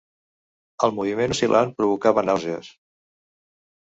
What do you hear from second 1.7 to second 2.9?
provocava nàusees.